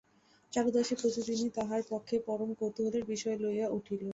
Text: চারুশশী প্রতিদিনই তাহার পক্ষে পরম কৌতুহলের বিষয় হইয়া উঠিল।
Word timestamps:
চারুশশী 0.53 0.95
প্রতিদিনই 1.01 1.51
তাহার 1.57 1.81
পক্ষে 1.89 2.15
পরম 2.27 2.49
কৌতুহলের 2.59 3.03
বিষয় 3.11 3.37
হইয়া 3.43 3.67
উঠিল। 3.77 4.01